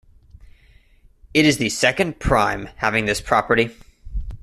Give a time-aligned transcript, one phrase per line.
[1.31, 3.69] It is the second prime having this property.